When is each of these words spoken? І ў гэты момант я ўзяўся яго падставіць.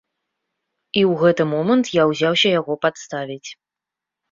І 1.01 1.03
ў 1.09 1.19
гэты 1.25 1.43
момант 1.51 1.93
я 2.01 2.07
ўзяўся 2.13 2.49
яго 2.59 2.81
падставіць. 2.89 3.49